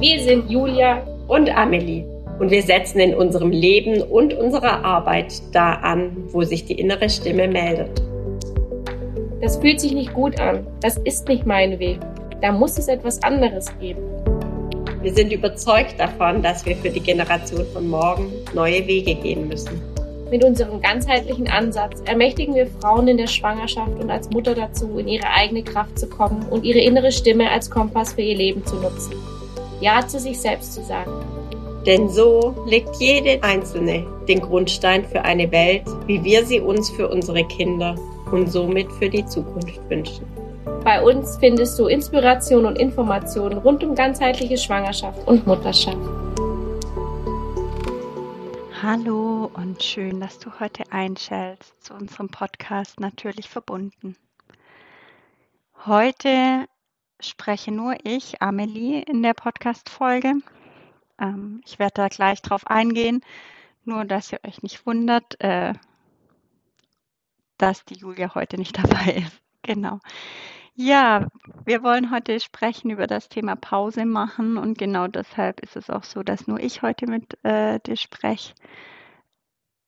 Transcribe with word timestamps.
Wir 0.00 0.20
sind 0.20 0.48
Julia 0.48 1.02
und 1.26 1.50
Amelie 1.50 2.04
und 2.38 2.52
wir 2.52 2.62
setzen 2.62 3.00
in 3.00 3.16
unserem 3.16 3.50
Leben 3.50 4.00
und 4.00 4.32
unserer 4.32 4.84
Arbeit 4.84 5.42
da 5.50 5.72
an, 5.72 6.16
wo 6.28 6.44
sich 6.44 6.64
die 6.64 6.78
innere 6.78 7.10
Stimme 7.10 7.48
meldet. 7.48 8.00
Das 9.40 9.56
fühlt 9.56 9.80
sich 9.80 9.94
nicht 9.94 10.14
gut 10.14 10.38
an. 10.38 10.64
Das 10.82 10.98
ist 10.98 11.26
nicht 11.26 11.46
mein 11.46 11.80
Weg. 11.80 11.98
Da 12.40 12.52
muss 12.52 12.78
es 12.78 12.86
etwas 12.86 13.20
anderes 13.24 13.76
geben. 13.80 14.02
Wir 15.02 15.12
sind 15.12 15.32
überzeugt 15.32 15.98
davon, 15.98 16.42
dass 16.42 16.64
wir 16.64 16.76
für 16.76 16.90
die 16.90 17.00
Generation 17.00 17.66
von 17.72 17.88
morgen 17.88 18.30
neue 18.54 18.86
Wege 18.86 19.16
gehen 19.16 19.48
müssen. 19.48 19.82
Mit 20.30 20.44
unserem 20.44 20.80
ganzheitlichen 20.80 21.48
Ansatz 21.48 22.02
ermächtigen 22.04 22.54
wir 22.54 22.68
Frauen 22.68 23.08
in 23.08 23.16
der 23.16 23.26
Schwangerschaft 23.26 23.98
und 24.00 24.12
als 24.12 24.30
Mutter 24.30 24.54
dazu, 24.54 24.96
in 24.98 25.08
ihre 25.08 25.28
eigene 25.28 25.64
Kraft 25.64 25.98
zu 25.98 26.08
kommen 26.08 26.46
und 26.50 26.64
ihre 26.64 26.78
innere 26.78 27.10
Stimme 27.10 27.50
als 27.50 27.68
Kompass 27.68 28.12
für 28.12 28.22
ihr 28.22 28.36
Leben 28.36 28.64
zu 28.64 28.76
nutzen. 28.76 29.14
Ja 29.80 30.06
zu 30.06 30.18
sich 30.18 30.40
selbst 30.40 30.74
zu 30.74 30.82
sagen. 30.82 31.12
Denn 31.86 32.08
so 32.08 32.54
legt 32.66 32.96
jede 32.96 33.42
Einzelne 33.42 34.04
den 34.26 34.40
Grundstein 34.40 35.04
für 35.04 35.22
eine 35.22 35.50
Welt, 35.52 35.84
wie 36.06 36.22
wir 36.24 36.44
sie 36.44 36.60
uns 36.60 36.90
für 36.90 37.08
unsere 37.08 37.44
Kinder 37.44 37.94
und 38.32 38.50
somit 38.50 38.90
für 38.92 39.08
die 39.08 39.24
Zukunft 39.24 39.80
wünschen. 39.88 40.26
Bei 40.84 41.02
uns 41.02 41.36
findest 41.38 41.78
du 41.78 41.86
Inspiration 41.86 42.66
und 42.66 42.76
Informationen 42.76 43.58
rund 43.58 43.84
um 43.84 43.94
ganzheitliche 43.94 44.58
Schwangerschaft 44.58 45.26
und 45.26 45.46
Mutterschaft. 45.46 45.96
Hallo 48.82 49.50
und 49.54 49.82
schön, 49.82 50.20
dass 50.20 50.38
du 50.38 50.50
heute 50.60 50.84
einschältst 50.90 51.74
zu 51.82 51.94
unserem 51.94 52.28
Podcast 52.28 53.00
Natürlich 53.00 53.48
verbunden. 53.48 54.16
Heute 55.86 56.66
spreche 57.20 57.72
nur 57.72 57.96
ich, 58.04 58.40
Amelie, 58.42 59.02
in 59.02 59.22
der 59.22 59.34
Podcast-Folge. 59.34 60.34
Ähm, 61.18 61.60
ich 61.66 61.78
werde 61.78 61.94
da 61.94 62.08
gleich 62.08 62.42
drauf 62.42 62.66
eingehen, 62.66 63.22
nur 63.84 64.04
dass 64.04 64.32
ihr 64.32 64.40
euch 64.46 64.62
nicht 64.62 64.86
wundert, 64.86 65.40
äh, 65.40 65.72
dass 67.56 67.84
die 67.84 67.98
Julia 67.98 68.34
heute 68.34 68.56
nicht 68.56 68.78
dabei 68.82 69.24
ist. 69.26 69.40
Genau. 69.62 70.00
Ja, 70.74 71.26
wir 71.64 71.82
wollen 71.82 72.12
heute 72.12 72.38
sprechen 72.38 72.90
über 72.90 73.08
das 73.08 73.28
Thema 73.28 73.56
Pause 73.56 74.04
machen 74.06 74.56
und 74.56 74.78
genau 74.78 75.08
deshalb 75.08 75.58
ist 75.60 75.74
es 75.76 75.90
auch 75.90 76.04
so, 76.04 76.22
dass 76.22 76.46
nur 76.46 76.60
ich 76.60 76.82
heute 76.82 77.08
mit 77.08 77.36
äh, 77.44 77.80
dir 77.80 77.96
spreche, 77.96 78.54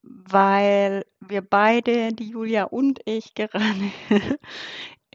weil 0.03 1.05
wir 1.21 1.43
beide, 1.43 2.13
die 2.13 2.31
Julia 2.31 2.65
und 2.65 3.01
ich, 3.05 3.35
gerade 3.37 3.93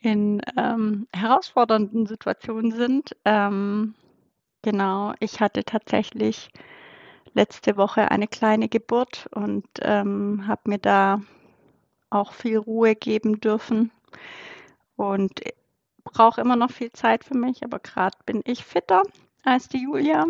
in 0.05 0.41
ähm, 0.57 1.07
herausfordernden 1.13 2.05
Situationen 2.05 2.71
sind. 2.71 3.15
Ähm, 3.25 3.95
genau, 4.61 5.13
ich 5.19 5.39
hatte 5.39 5.63
tatsächlich 5.63 6.49
letzte 7.33 7.77
Woche 7.77 8.11
eine 8.11 8.27
kleine 8.27 8.69
Geburt 8.69 9.27
und 9.33 9.65
ähm, 9.81 10.47
habe 10.47 10.61
mir 10.65 10.79
da 10.79 11.21
auch 12.09 12.33
viel 12.33 12.57
Ruhe 12.57 12.95
geben 12.95 13.39
dürfen. 13.41 13.91
Und 14.95 15.41
brauche 16.05 16.39
immer 16.39 16.55
noch 16.55 16.71
viel 16.71 16.91
Zeit 16.91 17.25
für 17.25 17.37
mich, 17.37 17.63
aber 17.63 17.79
gerade 17.79 18.17
bin 18.25 18.41
ich 18.45 18.63
fitter 18.63 19.03
als 19.43 19.67
die 19.67 19.83
Julia. 19.83 20.25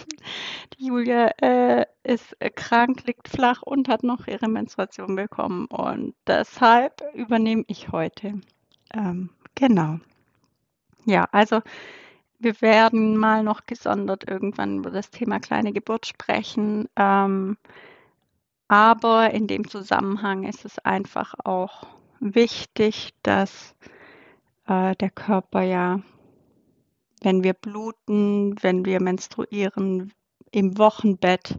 Die 0.78 0.86
Julia 0.86 1.30
äh, 1.42 1.86
ist 2.04 2.36
krank, 2.54 3.06
liegt 3.06 3.28
flach 3.28 3.62
und 3.62 3.88
hat 3.88 4.02
noch 4.02 4.26
ihre 4.26 4.48
Menstruation 4.48 5.16
bekommen. 5.16 5.66
Und 5.66 6.14
deshalb 6.26 7.02
übernehme 7.14 7.64
ich 7.66 7.92
heute. 7.92 8.40
Ähm, 8.94 9.30
genau. 9.54 9.98
Ja, 11.04 11.28
also 11.32 11.62
wir 12.38 12.60
werden 12.60 13.16
mal 13.16 13.42
noch 13.42 13.66
gesondert 13.66 14.28
irgendwann 14.28 14.78
über 14.78 14.90
das 14.90 15.10
Thema 15.10 15.40
kleine 15.40 15.72
Geburt 15.72 16.06
sprechen. 16.06 16.88
Ähm, 16.96 17.56
aber 18.68 19.30
in 19.30 19.46
dem 19.46 19.68
Zusammenhang 19.68 20.44
ist 20.44 20.64
es 20.64 20.78
einfach 20.80 21.34
auch 21.44 21.86
wichtig, 22.20 23.14
dass 23.22 23.74
äh, 24.66 24.94
der 24.96 25.10
Körper 25.10 25.62
ja, 25.62 26.00
wenn 27.22 27.44
wir 27.44 27.54
bluten, 27.54 28.56
wenn 28.62 28.84
wir 28.84 29.00
menstruieren, 29.00 30.12
im 30.50 30.78
Wochenbett 30.78 31.58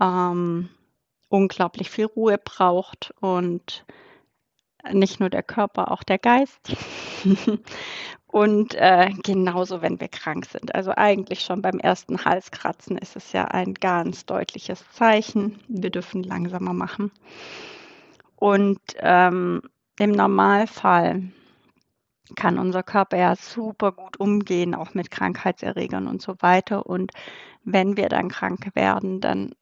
ähm, 0.00 0.68
unglaublich 1.28 1.90
viel 1.90 2.06
Ruhe 2.06 2.38
braucht 2.38 3.14
und 3.20 3.84
nicht 4.92 5.20
nur 5.20 5.30
der 5.30 5.42
Körper, 5.42 5.90
auch 5.90 6.02
der 6.02 6.18
Geist. 6.18 6.76
und 8.26 8.74
äh, 8.74 9.10
genauso, 9.22 9.82
wenn 9.82 10.00
wir 10.00 10.08
krank 10.08 10.46
sind. 10.46 10.74
Also 10.74 10.92
eigentlich 10.96 11.40
schon 11.40 11.62
beim 11.62 11.78
ersten 11.78 12.24
Halskratzen 12.24 12.98
ist 12.98 13.16
es 13.16 13.32
ja 13.32 13.46
ein 13.46 13.74
ganz 13.74 14.26
deutliches 14.26 14.84
Zeichen. 14.92 15.58
Wir 15.68 15.90
dürfen 15.90 16.22
langsamer 16.22 16.72
machen. 16.72 17.10
Und 18.36 18.80
ähm, 18.98 19.62
im 19.98 20.12
Normalfall 20.12 21.22
kann 22.34 22.58
unser 22.58 22.82
Körper 22.82 23.16
ja 23.16 23.36
super 23.36 23.92
gut 23.92 24.18
umgehen, 24.18 24.74
auch 24.74 24.94
mit 24.94 25.10
Krankheitserregern 25.10 26.08
und 26.08 26.20
so 26.20 26.34
weiter. 26.40 26.86
Und 26.86 27.12
wenn 27.64 27.96
wir 27.96 28.08
dann 28.08 28.28
krank 28.28 28.70
werden, 28.74 29.20
dann 29.20 29.54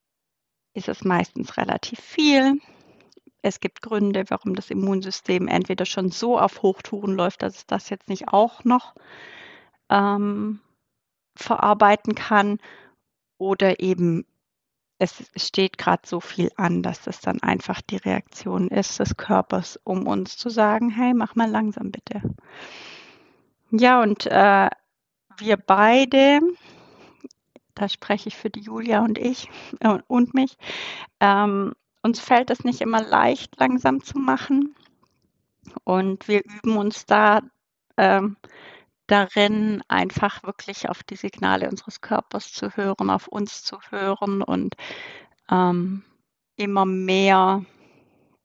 ist 0.73 0.89
es 0.89 1.05
meistens 1.05 1.57
relativ 1.57 2.01
viel. 2.01 2.59
Es 3.45 3.61
gibt 3.61 3.83
Gründe, 3.83 4.25
warum 4.29 4.55
das 4.55 4.71
Immunsystem 4.71 5.49
entweder 5.49 5.85
schon 5.85 6.11
so 6.11 6.39
auf 6.39 6.63
Hochtouren 6.63 7.15
läuft, 7.15 7.43
dass 7.43 7.57
es 7.57 7.67
das 7.67 7.91
jetzt 7.91 8.09
nicht 8.09 8.29
auch 8.29 8.65
noch 8.65 8.95
ähm, 9.91 10.61
verarbeiten 11.37 12.15
kann 12.15 12.59
oder 13.37 13.81
eben 13.81 14.25
es 14.99 15.31
steht 15.37 15.77
gerade 15.77 16.07
so 16.07 16.21
viel 16.21 16.51
an, 16.57 16.83
dass 16.83 17.03
das 17.03 17.21
dann 17.21 17.43
einfach 17.43 17.83
die 17.83 17.97
Reaktion 17.97 18.69
ist 18.69 18.99
des 18.99 19.17
Körpers, 19.19 19.79
um 19.85 20.07
uns 20.07 20.39
zu 20.39 20.49
sagen, 20.49 20.89
hey, 20.89 21.13
mach 21.13 21.35
mal 21.35 21.51
langsam 21.51 21.91
bitte. 21.91 22.23
Ja, 23.71 24.01
und 24.01 24.25
äh, 24.25 24.71
wir 25.37 25.57
beide, 25.59 26.41
da 27.75 27.91
spreche 27.91 28.29
ich 28.29 28.37
für 28.37 28.49
die 28.49 28.61
Julia 28.61 29.05
und 29.05 29.19
ich 29.19 29.51
äh, 29.81 29.99
und 30.07 30.33
mich, 30.33 30.57
ähm, 31.21 31.75
uns 32.05 32.21
fällt 32.21 32.51
es 32.51 32.65
nicht 32.65 32.83
immer 32.83 33.03
leicht, 33.03 33.59
langsam 33.59 34.03
zu 34.05 34.19
machen. 34.19 34.77
Und 35.85 36.29
wir 36.29 36.43
üben 36.45 36.77
uns 36.77 37.07
da 37.07 37.41
ähm, 37.97 38.37
darin, 39.07 39.83
einfach 39.89 40.43
wirklich 40.43 40.89
auf 40.89 41.03
die 41.03 41.17
Signale 41.17 41.69
unseres 41.69 42.03
Körpers 42.03 42.53
zu 42.53 42.77
hören, 42.77 43.09
auf 43.09 43.27
uns 43.27 43.65
zu 43.65 43.79
hören 43.91 44.43
und 44.43 44.77
ähm, 45.51 46.05
immer 46.57 46.85
mehr 46.85 47.65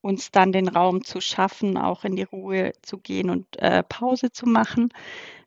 uns 0.02 0.32
dann 0.32 0.54
den 0.54 0.70
Raum 0.70 1.04
zu 1.04 1.20
schaffen, 1.20 1.78
auch 1.78 2.06
in 2.06 2.16
die 2.16 2.24
Ruhe 2.24 2.72
zu 2.82 2.98
gehen 2.98 3.30
und 3.30 3.60
äh, 3.60 3.84
Pause 3.84 4.32
zu 4.32 4.48
machen, 4.48 4.94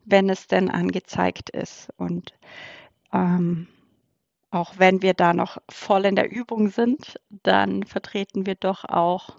wenn 0.04 0.28
es 0.28 0.46
denn 0.46 0.70
angezeigt 0.70 1.48
ist. 1.48 1.88
Und 1.96 2.34
ähm, 3.10 3.68
auch 4.52 4.74
wenn 4.78 5.02
wir 5.02 5.14
da 5.14 5.32
noch 5.32 5.58
voll 5.68 6.04
in 6.04 6.14
der 6.14 6.30
Übung 6.30 6.68
sind, 6.68 7.18
dann 7.42 7.84
vertreten 7.84 8.46
wir 8.46 8.54
doch 8.54 8.84
auch 8.84 9.30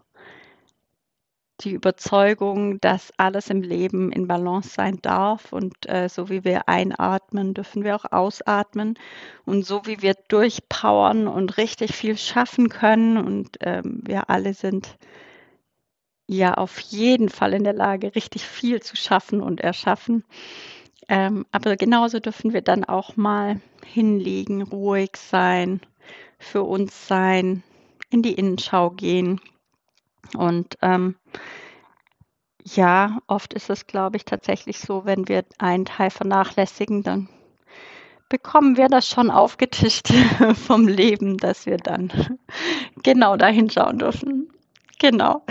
die 1.61 1.71
Überzeugung, 1.71 2.81
dass 2.81 3.13
alles 3.17 3.49
im 3.49 3.61
Leben 3.61 4.11
in 4.11 4.27
Balance 4.27 4.69
sein 4.69 4.97
darf 5.03 5.53
und 5.53 5.87
äh, 5.87 6.09
so 6.09 6.29
wie 6.29 6.43
wir 6.43 6.67
einatmen, 6.67 7.53
dürfen 7.53 7.83
wir 7.83 7.95
auch 7.95 8.11
ausatmen 8.11 8.97
und 9.45 9.65
so 9.65 9.85
wie 9.85 10.01
wir 10.01 10.15
durchpowern 10.27 11.27
und 11.27 11.57
richtig 11.57 11.95
viel 11.95 12.17
schaffen 12.17 12.69
können 12.69 13.17
und 13.17 13.57
ähm, 13.61 14.01
wir 14.03 14.31
alle 14.31 14.55
sind 14.55 14.97
ja 16.27 16.55
auf 16.55 16.79
jeden 16.79 17.29
Fall 17.29 17.53
in 17.53 17.63
der 17.63 17.73
Lage, 17.73 18.15
richtig 18.15 18.43
viel 18.43 18.81
zu 18.81 18.95
schaffen 18.95 19.39
und 19.39 19.61
erschaffen. 19.61 20.23
Ähm, 21.13 21.45
aber 21.51 21.75
genauso 21.75 22.19
dürfen 22.19 22.53
wir 22.53 22.61
dann 22.61 22.83
auch 22.83 23.15
mal 23.15 23.61
hinlegen, 23.85 24.63
ruhig 24.63 25.11
sein, 25.15 25.81
für 26.39 26.63
uns 26.63 27.07
sein, 27.07 27.63
in 28.09 28.21
die 28.21 28.33
Innenschau 28.33 28.89
gehen 28.89 29.39
und 30.37 30.77
ähm, 30.81 31.15
ja, 32.65 33.19
oft 33.27 33.53
ist 33.53 33.69
es, 33.69 33.87
glaube 33.87 34.17
ich, 34.17 34.25
tatsächlich 34.25 34.79
so, 34.79 35.05
wenn 35.05 35.27
wir 35.27 35.43
einen 35.57 35.85
Teil 35.85 36.09
vernachlässigen, 36.09 37.03
dann 37.03 37.29
bekommen 38.29 38.77
wir 38.77 38.87
das 38.87 39.07
schon 39.07 39.29
aufgetischt 39.29 40.13
vom 40.55 40.87
Leben, 40.87 41.37
dass 41.37 41.65
wir 41.65 41.77
dann 41.77 42.39
genau 43.03 43.35
da 43.35 43.47
hinschauen 43.47 43.99
dürfen. 43.99 44.52
Genau. 45.03 45.43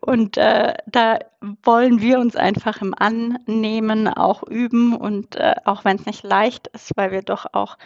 Und 0.00 0.36
äh, 0.36 0.74
da 0.86 1.18
wollen 1.64 2.00
wir 2.00 2.20
uns 2.20 2.36
einfach 2.36 2.80
im 2.80 2.94
Annehmen 2.94 4.06
auch 4.06 4.44
üben 4.44 4.94
und 4.94 5.34
äh, 5.34 5.56
auch 5.64 5.84
wenn 5.84 5.96
es 5.96 6.06
nicht 6.06 6.22
leicht 6.22 6.68
ist, 6.68 6.92
weil 6.94 7.10
wir 7.10 7.22
doch 7.22 7.46
auch 7.52 7.76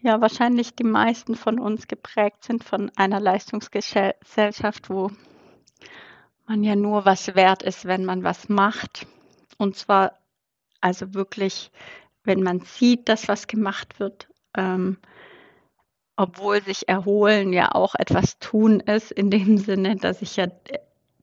ja 0.00 0.20
wahrscheinlich 0.20 0.76
die 0.76 0.84
meisten 0.84 1.34
von 1.34 1.58
uns 1.58 1.88
geprägt 1.88 2.44
sind 2.44 2.62
von 2.62 2.92
einer 2.94 3.18
Leistungsgesellschaft, 3.18 4.90
wo 4.90 5.10
man 6.46 6.62
ja 6.62 6.76
nur 6.76 7.04
was 7.04 7.34
wert 7.34 7.64
ist, 7.64 7.86
wenn 7.86 8.04
man 8.04 8.22
was 8.22 8.48
macht. 8.48 9.08
Und 9.58 9.74
zwar 9.74 10.20
also 10.80 11.14
wirklich, 11.14 11.72
wenn 12.22 12.44
man 12.44 12.60
sieht, 12.60 13.08
dass 13.08 13.26
was 13.26 13.48
gemacht 13.48 13.98
wird, 13.98 14.28
ähm, 14.56 14.98
obwohl 16.20 16.62
sich 16.62 16.86
erholen 16.86 17.54
ja 17.54 17.74
auch 17.74 17.94
etwas 17.94 18.38
tun 18.40 18.80
ist, 18.80 19.10
in 19.10 19.30
dem 19.30 19.56
Sinne, 19.56 19.96
dass 19.96 20.20
ich 20.20 20.36
ja 20.36 20.48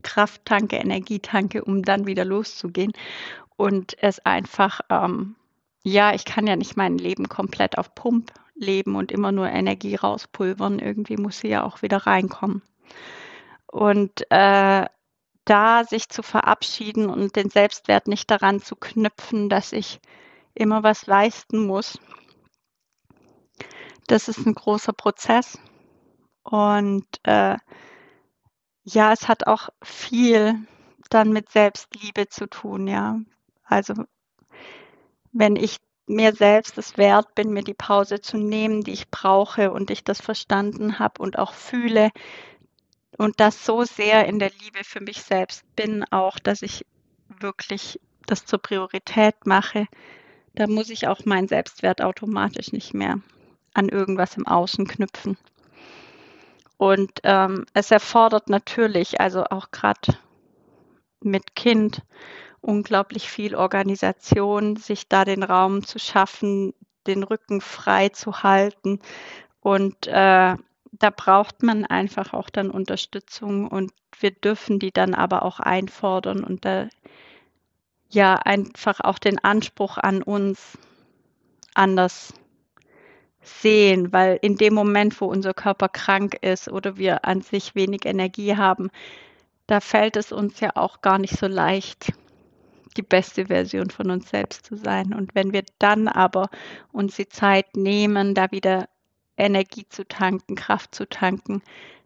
Kraft 0.01 0.43
tanke, 0.43 0.77
Energie 0.77 1.19
tanke, 1.19 1.63
um 1.63 1.83
dann 1.83 2.07
wieder 2.07 2.25
loszugehen. 2.25 2.93
Und 3.57 3.95
es 4.01 4.17
einfach, 4.25 4.81
ähm, 4.89 5.35
ja, 5.83 6.15
ich 6.15 6.25
kann 6.25 6.47
ja 6.47 6.55
nicht 6.55 6.77
mein 6.77 6.97
Leben 6.97 7.29
komplett 7.29 7.77
auf 7.77 7.93
Pump 7.93 8.33
leben 8.55 8.95
und 8.95 9.11
immer 9.11 9.31
nur 9.31 9.47
Energie 9.49 9.93
rauspulvern. 9.93 10.79
Irgendwie 10.79 11.17
muss 11.17 11.41
sie 11.41 11.49
ja 11.49 11.63
auch 11.63 11.83
wieder 11.83 12.07
reinkommen. 12.07 12.63
Und 13.67 14.25
äh, 14.31 14.85
da 15.45 15.83
sich 15.83 16.09
zu 16.09 16.23
verabschieden 16.23 17.07
und 17.07 17.35
den 17.35 17.51
Selbstwert 17.51 18.07
nicht 18.07 18.31
daran 18.31 18.63
zu 18.63 18.75
knüpfen, 18.75 19.47
dass 19.47 19.73
ich 19.73 19.99
immer 20.55 20.81
was 20.81 21.05
leisten 21.05 21.67
muss, 21.67 21.99
das 24.07 24.27
ist 24.27 24.45
ein 24.45 24.55
großer 24.55 24.93
Prozess. 24.93 25.59
Und 26.43 27.05
äh, 27.23 27.57
ja, 28.83 29.11
es 29.11 29.27
hat 29.27 29.47
auch 29.47 29.69
viel 29.83 30.55
dann 31.09 31.31
mit 31.31 31.49
Selbstliebe 31.49 32.27
zu 32.29 32.47
tun, 32.47 32.87
ja. 32.87 33.19
Also 33.63 33.93
wenn 35.33 35.55
ich 35.57 35.77
mir 36.07 36.33
selbst 36.33 36.77
es 36.77 36.97
wert 36.97 37.35
bin, 37.35 37.51
mir 37.51 37.63
die 37.63 37.73
Pause 37.73 38.21
zu 38.21 38.37
nehmen, 38.37 38.81
die 38.81 38.93
ich 38.93 39.11
brauche 39.11 39.71
und 39.71 39.91
ich 39.91 40.05
das 40.05 40.21
verstanden 40.21 40.99
habe 40.99 41.21
und 41.21 41.37
auch 41.37 41.53
fühle 41.53 42.11
und 43.17 43.41
das 43.41 43.65
so 43.65 43.83
sehr 43.83 44.25
in 44.25 44.39
der 44.39 44.51
Liebe 44.51 44.83
für 44.83 45.01
mich 45.01 45.21
selbst 45.21 45.63
bin, 45.75 46.05
auch 46.11 46.39
dass 46.39 46.61
ich 46.61 46.85
wirklich 47.27 47.99
das 48.25 48.45
zur 48.45 48.59
Priorität 48.59 49.45
mache, 49.45 49.87
da 50.55 50.67
muss 50.67 50.89
ich 50.89 51.07
auch 51.07 51.25
meinen 51.25 51.49
Selbstwert 51.49 52.01
automatisch 52.01 52.71
nicht 52.71 52.93
mehr 52.93 53.19
an 53.77 53.89
irgendwas 53.89 54.37
im 54.37 54.47
Außen 54.47 54.87
knüpfen. 54.87 55.37
Und 56.77 57.11
ähm, 57.23 57.65
es 57.73 57.91
erfordert 57.91 58.49
natürlich, 58.49 59.19
also 59.19 59.43
auch 59.45 59.71
gerade 59.71 60.17
mit 61.21 61.55
Kind, 61.55 62.01
unglaublich 62.61 63.29
viel 63.29 63.55
Organisation, 63.55 64.75
sich 64.75 65.07
da 65.07 65.25
den 65.25 65.43
Raum 65.43 65.83
zu 65.83 65.99
schaffen, 65.99 66.73
den 67.07 67.23
Rücken 67.23 67.61
frei 67.61 68.09
zu 68.09 68.43
halten. 68.43 68.99
Und 69.61 70.07
äh, 70.07 70.55
da 70.91 71.09
braucht 71.15 71.63
man 71.63 71.85
einfach 71.85 72.33
auch 72.33 72.49
dann 72.49 72.71
Unterstützung 72.71 73.67
und 73.67 73.91
wir 74.19 74.31
dürfen 74.31 74.79
die 74.79 74.91
dann 74.91 75.13
aber 75.13 75.43
auch 75.43 75.59
einfordern 75.59 76.43
und 76.43 76.65
da 76.65 76.87
ja 78.09 78.35
einfach 78.35 79.01
auch 79.01 79.19
den 79.19 79.43
Anspruch 79.43 79.97
an 79.97 80.23
uns 80.23 80.77
anders 81.73 82.33
sehen, 83.47 84.13
weil 84.13 84.37
in 84.41 84.55
dem 84.57 84.73
Moment, 84.73 85.19
wo 85.19 85.25
unser 85.25 85.53
Körper 85.53 85.89
krank 85.89 86.37
ist 86.41 86.69
oder 86.69 86.97
wir 86.97 87.25
an 87.25 87.41
sich 87.41 87.75
wenig 87.75 88.05
Energie 88.05 88.55
haben, 88.55 88.89
da 89.67 89.79
fällt 89.79 90.15
es 90.15 90.31
uns 90.31 90.59
ja 90.59 90.71
auch 90.75 91.01
gar 91.01 91.17
nicht 91.17 91.37
so 91.37 91.47
leicht, 91.47 92.13
die 92.95 93.03
beste 93.03 93.47
Version 93.47 93.89
von 93.89 94.09
uns 94.09 94.29
selbst 94.29 94.65
zu 94.65 94.75
sein. 94.75 95.13
Und 95.13 95.35
wenn 95.35 95.53
wir 95.53 95.63
dann 95.79 96.07
aber 96.07 96.49
uns 96.91 97.15
die 97.15 97.29
Zeit 97.29 97.75
nehmen, 97.75 98.33
da 98.33 98.51
wieder 98.51 98.87
Energie 99.37 99.85
zu 99.89 100.07
tanken, 100.07 100.55
Kraft 100.55 100.95
zu 100.95 101.07
tanken, 101.07 101.61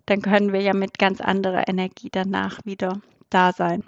dann 0.05 0.21
können 0.21 0.51
wir 0.51 0.61
ja 0.61 0.73
mit 0.73 0.99
ganz 0.99 1.21
anderer 1.21 1.67
Energie 1.67 2.09
danach 2.11 2.59
wieder 2.65 2.99
da 3.29 3.53
sein. 3.53 3.83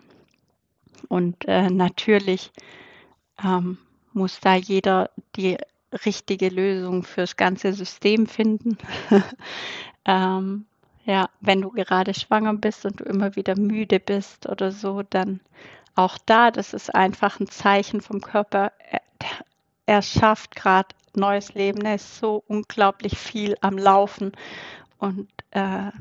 Und 1.09 1.45
äh, 1.47 1.69
natürlich 1.69 2.51
ähm, 3.43 3.77
muss 4.13 4.39
da 4.39 4.55
jeder 4.55 5.09
die 5.35 5.57
richtige 6.05 6.49
Lösung 6.49 7.03
fürs 7.03 7.35
ganze 7.35 7.73
System 7.73 8.27
finden. 8.27 8.77
ähm, 10.05 10.65
ja, 11.05 11.29
wenn 11.41 11.61
du 11.61 11.69
gerade 11.69 12.13
schwanger 12.13 12.53
bist 12.53 12.85
und 12.85 12.99
du 12.99 13.03
immer 13.03 13.35
wieder 13.35 13.57
müde 13.57 13.99
bist 13.99 14.47
oder 14.47 14.71
so, 14.71 15.03
dann 15.03 15.41
auch 15.95 16.17
da, 16.25 16.49
das 16.49 16.73
ist 16.73 16.93
einfach 16.93 17.39
ein 17.39 17.47
Zeichen 17.47 18.01
vom 18.01 18.21
Körper. 18.21 18.71
Er, 19.85 20.01
schafft 20.01 20.55
gerade 20.55 20.89
neues 21.13 21.53
Leben. 21.53 21.81
Er 21.81 21.95
ist 21.95 22.17
so 22.17 22.43
unglaublich 22.47 23.17
viel 23.17 23.55
am 23.61 23.77
Laufen. 23.77 24.31
Und 24.97 25.29
äh, 25.51 25.91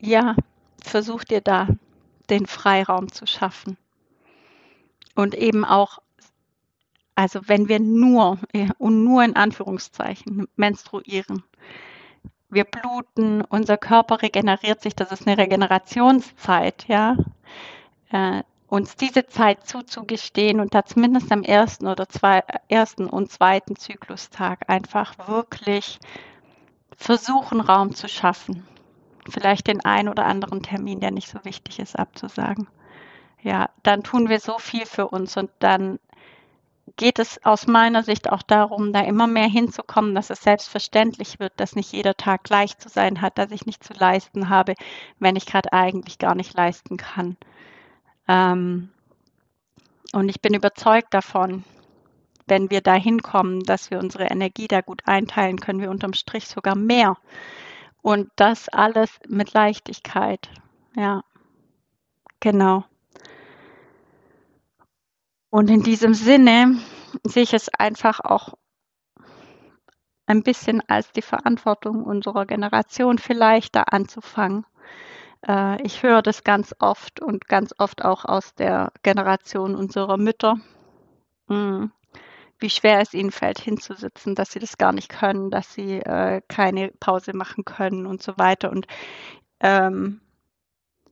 ja, 0.00 0.34
versuch 0.82 1.24
dir 1.24 1.40
da 1.40 1.68
den 2.28 2.46
Freiraum 2.46 3.12
zu 3.12 3.26
schaffen. 3.26 3.76
Und 5.14 5.34
eben 5.34 5.64
auch 5.64 5.98
also 7.16 7.40
wenn 7.46 7.68
wir 7.68 7.80
nur 7.80 8.38
und 8.78 9.02
nur 9.02 9.24
in 9.24 9.34
Anführungszeichen 9.34 10.46
menstruieren, 10.54 11.42
wir 12.48 12.64
bluten, 12.64 13.42
unser 13.42 13.76
Körper 13.76 14.22
regeneriert 14.22 14.80
sich, 14.80 14.94
das 14.94 15.10
ist 15.10 15.26
eine 15.26 15.38
Regenerationszeit, 15.38 16.86
ja. 16.86 17.16
Äh, 18.10 18.42
uns 18.68 18.96
diese 18.96 19.26
Zeit 19.26 19.66
zuzugestehen 19.66 20.60
und 20.60 20.74
da 20.74 20.84
zumindest 20.84 21.30
am 21.30 21.42
ersten 21.42 21.86
oder 21.86 22.08
zwei, 22.08 22.42
ersten 22.68 23.06
und 23.06 23.30
zweiten 23.30 23.76
Zyklustag 23.76 24.68
einfach 24.68 25.28
wirklich 25.28 26.00
versuchen, 26.96 27.60
Raum 27.60 27.94
zu 27.94 28.08
schaffen. 28.08 28.66
Vielleicht 29.28 29.68
den 29.68 29.84
einen 29.84 30.08
oder 30.08 30.26
anderen 30.26 30.62
Termin, 30.62 31.00
der 31.00 31.12
nicht 31.12 31.28
so 31.28 31.38
wichtig 31.44 31.78
ist, 31.78 31.98
abzusagen. 31.98 32.68
Ja, 33.42 33.70
dann 33.82 34.02
tun 34.02 34.28
wir 34.28 34.40
so 34.40 34.58
viel 34.58 34.86
für 34.86 35.08
uns 35.08 35.36
und 35.36 35.50
dann 35.60 36.00
geht 36.96 37.18
es 37.18 37.44
aus 37.44 37.66
meiner 37.66 38.02
Sicht 38.02 38.30
auch 38.30 38.42
darum, 38.42 38.92
da 38.92 39.00
immer 39.00 39.26
mehr 39.26 39.48
hinzukommen, 39.48 40.14
dass 40.14 40.30
es 40.30 40.42
selbstverständlich 40.42 41.40
wird, 41.40 41.52
dass 41.56 41.74
nicht 41.74 41.92
jeder 41.92 42.16
Tag 42.16 42.44
gleich 42.44 42.78
zu 42.78 42.88
sein 42.88 43.20
hat, 43.20 43.38
dass 43.38 43.50
ich 43.50 43.66
nicht 43.66 43.82
zu 43.82 43.92
leisten 43.92 44.48
habe, 44.48 44.74
wenn 45.18 45.36
ich 45.36 45.46
gerade 45.46 45.72
eigentlich 45.72 46.18
gar 46.18 46.34
nicht 46.34 46.54
leisten 46.54 46.96
kann. 46.96 47.36
Ähm, 48.28 48.90
und 50.12 50.28
ich 50.28 50.40
bin 50.40 50.54
überzeugt 50.54 51.12
davon, 51.12 51.64
wenn 52.46 52.70
wir 52.70 52.80
da 52.80 52.94
hinkommen, 52.94 53.60
dass 53.64 53.90
wir 53.90 53.98
unsere 53.98 54.26
Energie 54.26 54.68
da 54.68 54.80
gut 54.80 55.02
einteilen, 55.06 55.58
können 55.58 55.80
wir 55.80 55.90
unterm 55.90 56.14
Strich 56.14 56.46
sogar 56.46 56.76
mehr. 56.76 57.16
Und 58.02 58.30
das 58.36 58.68
alles 58.68 59.10
mit 59.26 59.52
Leichtigkeit. 59.52 60.48
Ja, 60.94 61.24
genau. 62.38 62.84
Und 65.56 65.70
in 65.70 65.82
diesem 65.82 66.12
Sinne 66.12 66.78
sehe 67.24 67.44
ich 67.44 67.54
es 67.54 67.70
einfach 67.70 68.20
auch 68.20 68.58
ein 70.26 70.42
bisschen 70.42 70.82
als 70.86 71.12
die 71.12 71.22
Verantwortung 71.22 72.04
unserer 72.04 72.44
Generation 72.44 73.16
vielleicht 73.16 73.74
da 73.74 73.84
anzufangen. 73.84 74.66
Äh, 75.48 75.80
ich 75.80 76.02
höre 76.02 76.20
das 76.20 76.44
ganz 76.44 76.74
oft 76.78 77.20
und 77.20 77.48
ganz 77.48 77.72
oft 77.78 78.04
auch 78.04 78.26
aus 78.26 78.54
der 78.54 78.92
Generation 79.02 79.74
unserer 79.74 80.18
Mütter, 80.18 80.60
hm, 81.48 81.90
wie 82.58 82.68
schwer 82.68 83.00
es 83.00 83.14
ihnen 83.14 83.30
fällt, 83.30 83.58
hinzusitzen, 83.58 84.34
dass 84.34 84.50
sie 84.50 84.58
das 84.58 84.76
gar 84.76 84.92
nicht 84.92 85.08
können, 85.08 85.50
dass 85.50 85.72
sie 85.72 86.00
äh, 86.00 86.42
keine 86.48 86.88
Pause 87.00 87.34
machen 87.34 87.64
können 87.64 88.06
und 88.06 88.22
so 88.22 88.36
weiter. 88.36 88.70
Und 88.70 88.88
ähm, 89.60 90.20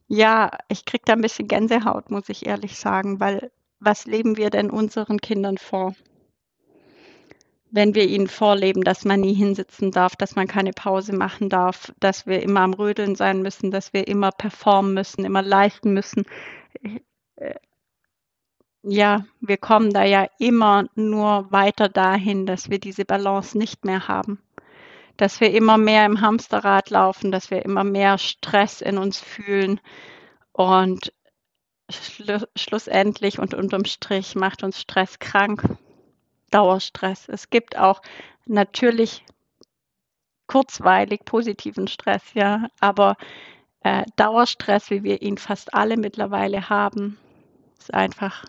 ja, 0.06 0.50
ich 0.68 0.84
kriege 0.84 1.04
da 1.06 1.14
ein 1.14 1.22
bisschen 1.22 1.48
Gänsehaut, 1.48 2.10
muss 2.10 2.28
ich 2.28 2.44
ehrlich 2.44 2.78
sagen, 2.78 3.20
weil 3.20 3.50
was 3.84 4.06
leben 4.06 4.36
wir 4.36 4.50
denn 4.50 4.70
unseren 4.70 5.20
Kindern 5.20 5.58
vor? 5.58 5.94
Wenn 7.70 7.94
wir 7.94 8.06
ihnen 8.06 8.28
vorleben, 8.28 8.82
dass 8.82 9.04
man 9.04 9.20
nie 9.20 9.34
hinsitzen 9.34 9.90
darf, 9.90 10.14
dass 10.16 10.36
man 10.36 10.46
keine 10.46 10.72
Pause 10.72 11.14
machen 11.14 11.48
darf, 11.48 11.92
dass 11.98 12.26
wir 12.26 12.42
immer 12.42 12.60
am 12.60 12.72
Rödeln 12.72 13.16
sein 13.16 13.42
müssen, 13.42 13.70
dass 13.70 13.92
wir 13.92 14.06
immer 14.06 14.30
performen 14.30 14.94
müssen, 14.94 15.24
immer 15.24 15.42
leisten 15.42 15.92
müssen. 15.92 16.24
Äh, 17.36 17.54
ja, 18.86 19.24
wir 19.40 19.56
kommen 19.56 19.92
da 19.92 20.04
ja 20.04 20.26
immer 20.38 20.84
nur 20.94 21.50
weiter 21.50 21.88
dahin, 21.88 22.46
dass 22.46 22.70
wir 22.70 22.78
diese 22.78 23.04
Balance 23.04 23.56
nicht 23.56 23.84
mehr 23.84 24.08
haben. 24.08 24.40
Dass 25.16 25.40
wir 25.40 25.52
immer 25.52 25.78
mehr 25.78 26.04
im 26.06 26.20
Hamsterrad 26.20 26.90
laufen, 26.90 27.32
dass 27.32 27.50
wir 27.50 27.64
immer 27.64 27.82
mehr 27.82 28.18
Stress 28.18 28.82
in 28.82 28.98
uns 28.98 29.18
fühlen. 29.18 29.80
Und 30.52 31.12
schlu 31.90 32.38
schlussendlich 32.56 33.38
und 33.38 33.54
unterm 33.54 33.84
Strich 33.84 34.34
macht 34.34 34.62
uns 34.62 34.80
Stress 34.80 35.18
krank. 35.18 35.62
Dauerstress. 36.50 37.28
Es 37.28 37.50
gibt 37.50 37.76
auch 37.76 38.00
natürlich 38.46 39.24
kurzweilig 40.46 41.24
positiven 41.24 41.88
Stress, 41.88 42.22
ja, 42.34 42.68
aber 42.80 43.16
äh, 43.80 44.04
Dauerstress, 44.16 44.90
wie 44.90 45.02
wir 45.02 45.22
ihn 45.22 45.38
fast 45.38 45.74
alle 45.74 45.96
mittlerweile 45.96 46.68
haben, 46.68 47.18
ist 47.78 47.92
einfach 47.92 48.44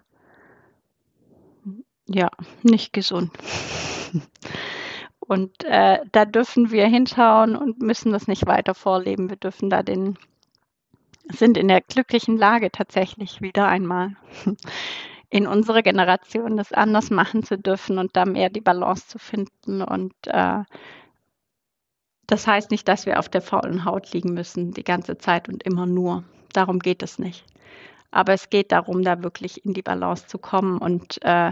ja 2.07 2.29
nicht 2.63 2.93
gesund. 2.93 3.31
Und 5.19 5.63
äh, 5.63 5.99
da 6.11 6.25
dürfen 6.25 6.71
wir 6.71 6.85
hinschauen 6.85 7.55
und 7.55 7.81
müssen 7.81 8.11
das 8.11 8.27
nicht 8.27 8.45
weiter 8.45 8.75
vorleben. 8.75 9.29
Wir 9.29 9.37
dürfen 9.37 9.69
da 9.69 9.81
den 9.81 10.17
sind 11.31 11.57
in 11.57 11.67
der 11.67 11.81
glücklichen 11.81 12.37
Lage 12.37 12.71
tatsächlich 12.71 13.41
wieder 13.41 13.67
einmal 13.67 14.15
in 15.29 15.47
unserer 15.47 15.81
Generation 15.81 16.57
das 16.57 16.71
anders 16.71 17.09
machen 17.09 17.43
zu 17.43 17.57
dürfen 17.57 17.97
und 17.97 18.15
da 18.15 18.25
mehr 18.25 18.49
die 18.49 18.61
Balance 18.61 19.07
zu 19.07 19.19
finden. 19.19 19.81
Und 19.81 20.13
äh, 20.27 20.63
das 22.27 22.47
heißt 22.47 22.71
nicht, 22.71 22.87
dass 22.87 23.05
wir 23.05 23.19
auf 23.19 23.29
der 23.29 23.41
faulen 23.41 23.85
Haut 23.85 24.11
liegen 24.13 24.33
müssen 24.33 24.71
die 24.71 24.83
ganze 24.83 25.17
Zeit 25.17 25.49
und 25.49 25.63
immer 25.63 25.85
nur. 25.85 26.23
Darum 26.53 26.79
geht 26.79 27.03
es 27.03 27.19
nicht. 27.19 27.45
Aber 28.11 28.33
es 28.33 28.49
geht 28.49 28.71
darum, 28.71 29.03
da 29.03 29.23
wirklich 29.23 29.65
in 29.65 29.73
die 29.73 29.81
Balance 29.81 30.27
zu 30.27 30.37
kommen. 30.37 30.77
Und 30.77 31.21
äh, 31.23 31.51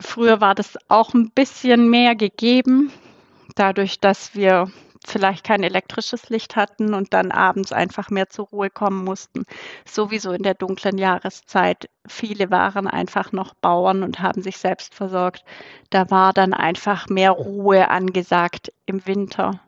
früher 0.00 0.40
war 0.40 0.54
das 0.54 0.78
auch 0.88 1.14
ein 1.14 1.30
bisschen 1.30 1.90
mehr 1.90 2.14
gegeben, 2.14 2.92
dadurch, 3.56 3.98
dass 3.98 4.36
wir 4.36 4.70
vielleicht 5.06 5.44
kein 5.44 5.62
elektrisches 5.62 6.28
Licht 6.28 6.56
hatten 6.56 6.94
und 6.94 7.14
dann 7.14 7.32
abends 7.32 7.72
einfach 7.72 8.10
mehr 8.10 8.28
zur 8.28 8.46
Ruhe 8.46 8.70
kommen 8.70 9.04
mussten. 9.04 9.44
Sowieso 9.84 10.32
in 10.32 10.42
der 10.42 10.54
dunklen 10.54 10.98
Jahreszeit. 10.98 11.88
Viele 12.06 12.50
waren 12.50 12.86
einfach 12.86 13.32
noch 13.32 13.54
Bauern 13.54 14.02
und 14.02 14.20
haben 14.20 14.42
sich 14.42 14.58
selbst 14.58 14.94
versorgt. 14.94 15.44
Da 15.90 16.10
war 16.10 16.32
dann 16.32 16.52
einfach 16.52 17.08
mehr 17.08 17.30
Ruhe 17.32 17.88
angesagt 17.88 18.72
im 18.86 19.06
Winter. 19.06 19.60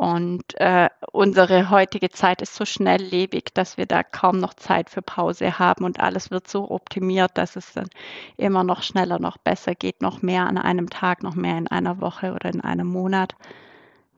Und 0.00 0.58
äh, 0.58 0.88
unsere 1.12 1.68
heutige 1.68 2.08
Zeit 2.08 2.40
ist 2.40 2.54
so 2.54 2.64
schnelllebig, 2.64 3.52
dass 3.52 3.76
wir 3.76 3.84
da 3.84 4.02
kaum 4.02 4.38
noch 4.38 4.54
Zeit 4.54 4.88
für 4.88 5.02
Pause 5.02 5.58
haben 5.58 5.84
und 5.84 6.00
alles 6.00 6.30
wird 6.30 6.48
so 6.48 6.70
optimiert, 6.70 7.32
dass 7.34 7.54
es 7.54 7.74
dann 7.74 7.90
immer 8.38 8.64
noch 8.64 8.82
schneller, 8.82 9.18
noch 9.18 9.36
besser 9.36 9.74
geht, 9.74 10.00
noch 10.00 10.22
mehr 10.22 10.46
an 10.46 10.56
einem 10.56 10.88
Tag, 10.88 11.22
noch 11.22 11.34
mehr 11.34 11.58
in 11.58 11.68
einer 11.68 12.00
Woche 12.00 12.32
oder 12.32 12.48
in 12.48 12.62
einem 12.62 12.86
Monat. 12.86 13.34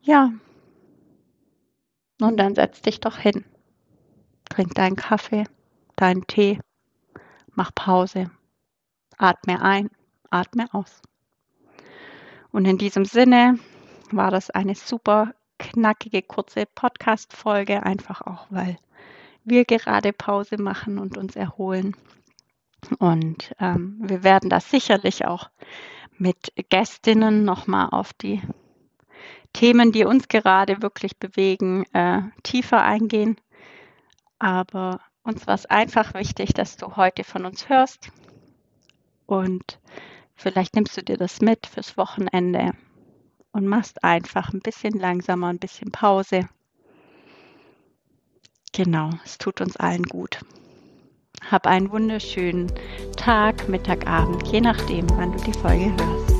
Ja. 0.02 0.32
Und 2.20 2.36
dann 2.36 2.54
setz 2.54 2.82
dich 2.82 3.00
doch 3.00 3.18
hin. 3.18 3.44
Trink 4.48 4.74
deinen 4.74 4.96
Kaffee, 4.96 5.44
deinen 5.96 6.26
Tee, 6.26 6.58
mach 7.54 7.74
Pause, 7.74 8.30
atme 9.16 9.62
ein, 9.62 9.90
atme 10.30 10.66
aus. 10.72 11.00
Und 12.50 12.66
in 12.66 12.78
diesem 12.78 13.04
Sinne 13.04 13.58
war 14.10 14.30
das 14.30 14.50
eine 14.50 14.74
super 14.74 15.34
knackige, 15.58 16.22
kurze 16.22 16.66
Podcast-Folge, 16.66 17.82
einfach 17.82 18.20
auch, 18.22 18.46
weil 18.50 18.76
wir 19.44 19.64
gerade 19.64 20.12
Pause 20.12 20.60
machen 20.60 20.98
und 20.98 21.16
uns 21.16 21.36
erholen. 21.36 21.96
Und 22.98 23.54
ähm, 23.60 23.98
wir 24.02 24.24
werden 24.24 24.50
das 24.50 24.68
sicherlich 24.70 25.24
auch 25.24 25.50
mit 26.18 26.52
Gästinnen 26.68 27.44
nochmal 27.44 27.88
auf 27.90 28.12
die 28.12 28.42
Themen, 29.52 29.92
die 29.92 30.04
uns 30.04 30.28
gerade 30.28 30.82
wirklich 30.82 31.18
bewegen, 31.18 31.84
äh, 31.92 32.22
tiefer 32.42 32.82
eingehen. 32.82 33.36
Aber 34.38 35.00
uns 35.22 35.46
war 35.46 35.54
es 35.54 35.66
einfach 35.66 36.14
wichtig, 36.14 36.52
dass 36.54 36.76
du 36.76 36.96
heute 36.96 37.24
von 37.24 37.44
uns 37.44 37.68
hörst. 37.68 38.10
Und 39.26 39.78
vielleicht 40.34 40.74
nimmst 40.74 40.96
du 40.96 41.02
dir 41.02 41.16
das 41.16 41.40
mit 41.40 41.66
fürs 41.66 41.96
Wochenende 41.96 42.72
und 43.52 43.66
machst 43.66 44.02
einfach 44.02 44.52
ein 44.52 44.60
bisschen 44.60 44.94
langsamer, 44.98 45.48
ein 45.48 45.58
bisschen 45.58 45.92
Pause. 45.92 46.48
Genau, 48.72 49.10
es 49.24 49.38
tut 49.38 49.60
uns 49.60 49.76
allen 49.76 50.04
gut. 50.04 50.40
Hab 51.50 51.66
einen 51.66 51.90
wunderschönen 51.90 52.72
Tag, 53.16 53.68
Mittag, 53.68 54.06
Abend, 54.06 54.46
je 54.48 54.60
nachdem, 54.60 55.08
wann 55.10 55.32
du 55.32 55.44
die 55.44 55.52
Folge 55.52 55.94
hörst. 55.96 56.31